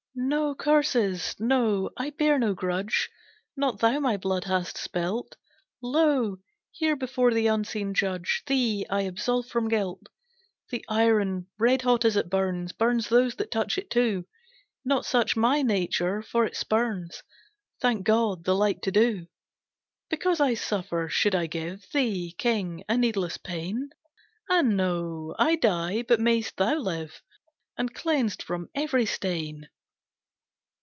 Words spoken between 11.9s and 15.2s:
as it burns, Burns those that touch it too, Not